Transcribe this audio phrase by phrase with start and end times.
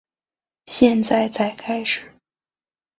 [0.65, 2.11] 现在才开始